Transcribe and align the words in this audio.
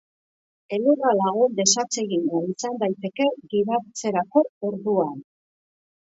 Elurra 0.77 1.09
lagun 1.17 1.51
desatsegina 1.59 2.39
izan 2.53 2.79
daiteke 2.83 3.27
gidatzerako 3.51 4.43
orduan. 4.71 5.21